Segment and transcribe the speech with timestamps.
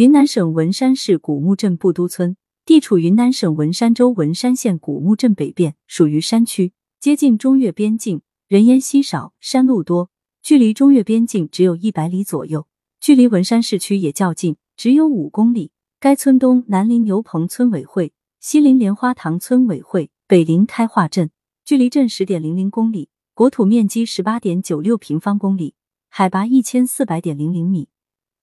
[0.00, 10.08] 云南省文山市古木镇布都村，地处云南省文山州文山县古木镇北边，属于山区，接近中越边境，人烟稀少，山路多，
[10.42, 12.66] 距离中越边境只有一百里左右，
[12.98, 15.70] 距离文山市区也较近，只有五公里。
[16.00, 21.30] 该村东南邻牛棚村委会，西邻莲花塘村委会，北邻开化镇，
[21.62, 25.74] 距离镇十点零零公里，国土面积十八点九六平方公里。
[26.08, 27.90] 海拔一千四百点零零米，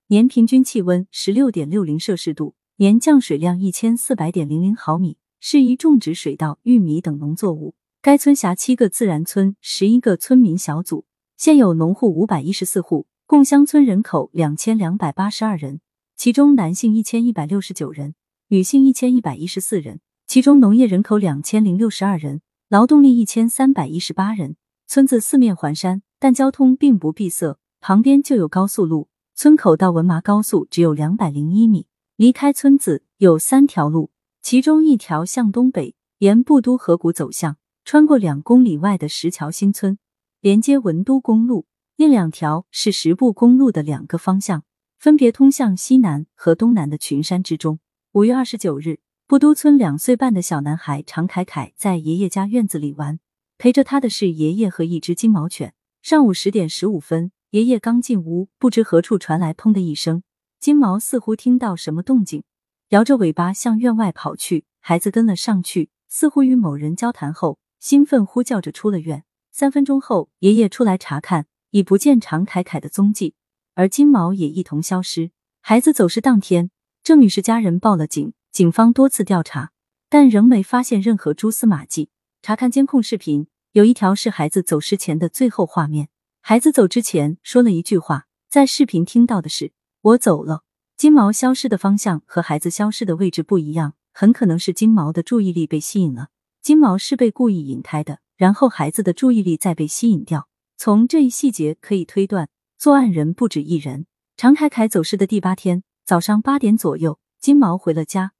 [0.09, 7.75] 年平均气温十六点六零摄氏度，年降水量一千四百点零零毫米，适宜种植水稻、玉米等农作物。
[8.01, 15.81] 该村辖七个自然村，十一个村民小组，现有农户五百一十四户，共乡村人口两千两百八十二人，
[16.15, 18.15] 其中男性一千一百六十九人，
[18.47, 22.39] 女性一千一百一十四人，其中农业人口两千零六十二人，
[22.69, 24.55] 劳动力一千三百一十八人。
[24.87, 26.01] 村子四面环山。
[26.19, 29.09] 但交通并不闭塞，旁边就有高速路。
[29.39, 31.85] 村口到文麻高速只有两百零一米。
[32.15, 34.09] 离开村子有三条路，
[34.41, 39.99] 其中一条向东北，沿布都河谷走向，穿过两公里外的石桥新村，
[40.41, 44.63] 连接文都公路；另两条是十步公路的两个方向，
[44.97, 47.79] 分别通向西南和东南的群山之中。
[48.13, 53.19] 五月二十九日，布都村两岁半的小男孩常凯凯在爷爷家院子里玩，
[53.59, 55.75] 陪着他的是爷爷和一只金毛犬。
[56.01, 60.21] 上午十点十五分，爷爷刚进屋，不知何处传来“砰”的一声，
[60.59, 62.43] 金毛似乎听到什么动静，
[62.89, 64.65] 摇着尾巴向院外跑去。
[64.81, 69.23] 孩子跟了上去，似乎与某人交谈后，兴奋呼叫着出了院。
[69.49, 73.33] 三分钟后，爷爷出来查看，已不见常凯凯的踪迹，
[73.75, 75.31] 而金毛也一同消失。
[75.61, 76.69] 孩子走失当天，
[77.01, 79.71] 郑女士家人报了警，警方多次调查，
[80.09, 82.09] 但仍没发现任何蛛丝马迹。
[82.41, 83.47] 查看监控视频。
[83.73, 86.09] 有一条是孩子走失前的最后画面，
[86.49, 90.63] 孩子走之前说了一句话，在视频听到的是“我走了”。
[90.95, 96.29] 金毛消失的方向和孩子消失的位置不一样，很可能是金毛的注意力被吸引了。
[96.61, 100.47] 金毛是被故意引开的，然后孩子的注意力再被吸引掉。
[100.77, 102.47] 从这一细节可以推断，
[102.77, 104.05] 作案人不止一人。
[104.37, 108.31] 常凯凯走失的第八天早上八点左右，金毛回了家，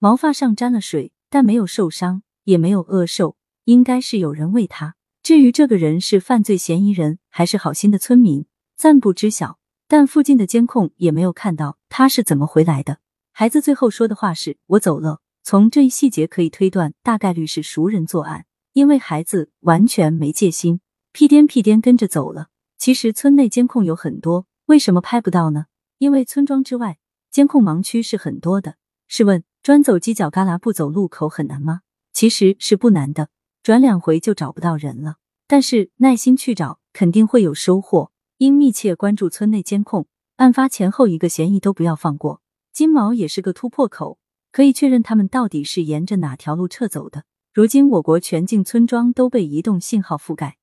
[0.00, 3.36] 毛发上沾了水，但没有受伤，也没有饿瘦。
[3.62, 4.96] 应该是有人喂他。
[5.28, 8.46] 至于这个人是犯罪嫌疑人还是好心的村民，
[8.78, 9.58] 暂不知晓。
[9.86, 13.00] 但附近的监控也没有看到他是怎么回来的。
[13.30, 15.20] 孩子最后说的话是“我走了”。
[15.44, 20.80] 从这一细节可以推断，大概率是熟人作案，因为孩子完全没戒心，
[21.12, 22.48] 屁颠屁颠跟着走了。
[22.78, 25.66] 其实村内监控有很多，为什么拍不到呢？
[25.98, 26.96] 因为村庄之外
[27.30, 28.76] 监控盲区是很多的。
[29.06, 31.82] 试问，专走犄角旮旯不走路口很难吗？
[32.14, 33.28] 其实是不难的。
[33.68, 38.12] 转两回就找不到人了，但是耐心去找，肯定会有收获。
[38.38, 40.06] 应密切关注村内监控，
[40.36, 42.40] 案发前后一个嫌疑都不要放过。
[42.72, 44.18] 金毛也是个突破口，
[44.52, 47.24] 可以确认他们到底是沿着哪条路撤走的。
[47.52, 50.56] 如今我国全境村庄都被移动信号覆盖，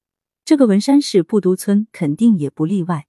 [0.43, 3.05] 这个文山市布都村肯定也不例外。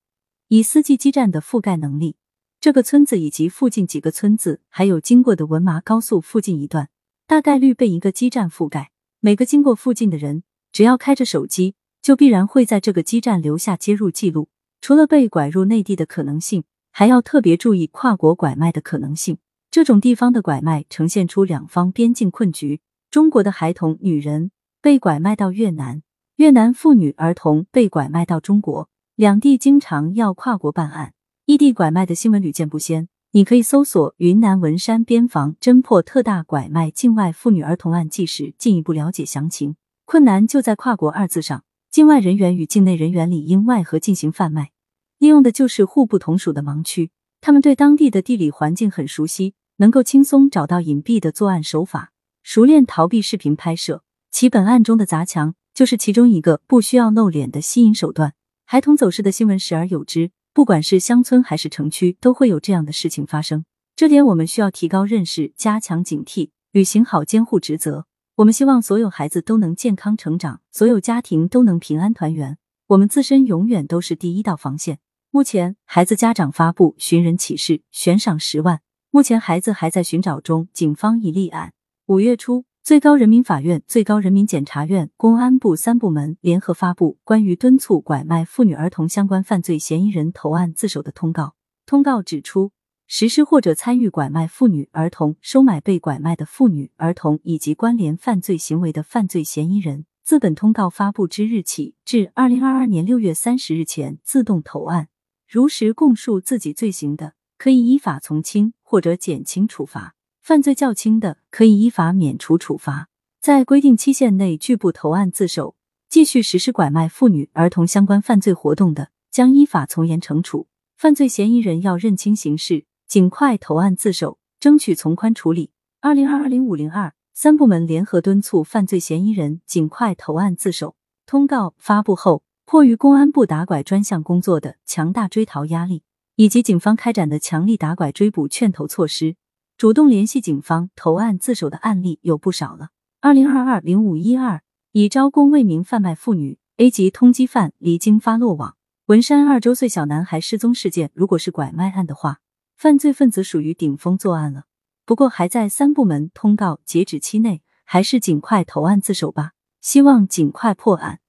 [0.48, 2.16] 以四 G 基站的覆盖能力，
[2.60, 6.90] 这个村子以及附近几个村子，还有经过的文麻高速附近一段，
[7.26, 8.90] 大概率被一个基站覆盖。
[9.20, 14.48] 每个经过附近的人，只要开着手机，就必然会在这个基站留下接入记录。
[14.80, 19.38] 除了被拐入内地的可能性，还要特别注意跨国拐卖的可能性。
[19.70, 24.50] 这种地方的拐卖呈现出两方边境困局：中国的孩童、女人
[24.80, 26.02] 被拐卖到越南，
[26.36, 31.14] 越南妇女儿童被拐卖到中国，两地经常要跨国办案，
[31.46, 33.08] 异地拐卖的新闻屡见不鲜。
[33.36, 39.76] 你可以搜索云南文山边防侦破特大拐卖境外妇女儿童案纪实，进一步了解详情。
[40.06, 44.70] 困难就在“跨国”二字上，境外人员与境内人员里应外合进行贩卖，
[45.18, 47.10] 利用的就是互不同属的盲区。
[47.42, 54.02] 他们对当地的地理环境很熟悉，能够轻松找到隐蔽的作案手法，熟练逃避视频拍摄。
[54.30, 58.32] 其本案中的砸墙就是其中一个不需要露脸的吸引手段。
[58.64, 60.30] 孩童走失的新闻时而有之。
[60.56, 63.66] 不管是乡村还是城区，都会有这样的事情发生。
[63.94, 68.06] 这点我们需要提高认识，加强警惕，履行好监护职责。
[68.36, 72.56] 我们希望所有孩子都能健康成长，所有家庭都能平安团圆。
[72.86, 74.98] 我们自身永远都是第一道防线。
[75.30, 78.80] 目前，孩子家长发布寻人启事，悬赏十万。
[79.10, 81.74] 目前孩子还在寻找中，警方已立案。
[82.06, 82.64] 五月初。
[82.86, 91.56] 最高人民法院、最高人民检察院、公安部三部门联合发布关于敦促拐卖妇女儿童相关犯罪嫌疑人投案自首的通告。
[91.84, 92.70] 通告指出，
[93.08, 105.08] 实施或者参与拐卖妇女儿童、收买被拐卖的妇女儿童以及关联犯罪行为的犯罪嫌疑人，自本通告发布之日起至二零二二年六月三十日前自动投案。
[105.48, 110.14] 如实供述自己罪行的，可以依法从轻或者减轻处罚；
[110.46, 113.08] 犯罪较轻的，可以依法免除处罚。
[113.40, 115.74] 在规定期限内拒不投案自首，
[116.08, 120.68] 继续实施拐卖妇女、儿童相关犯罪活动的，将依法从严惩处。
[120.96, 125.72] 犯罪嫌疑人要认清形势，尽快投案自首，争取从宽处理。
[126.00, 130.94] 二零二二零五零二三部门联合敦促犯罪嫌疑人尽快投案自首。
[131.26, 136.04] 通告发布后，迫于公安部打拐专项工作的强大追逃压力，
[136.36, 139.34] 以及警方开展的强力打拐追捕劝投措施，
[139.78, 142.88] 主动联系警方投案自首的案例有不少了。
[143.20, 144.62] 二零二二零五一二，
[144.92, 148.76] 以招工为名贩卖妇女 A 级通缉犯离京发落网。
[149.08, 152.38] 文山二周岁小男孩失踪事件，如果是拐卖案的话，
[152.74, 154.64] 犯罪分子属于顶风作案了。
[155.04, 159.52] 不过还在三部门通告截止期内，还是尽快投案自首吧。
[159.82, 161.20] 希望尽快破案。